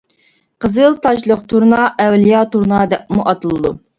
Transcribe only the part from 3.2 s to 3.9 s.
ئاتىلىدۇ.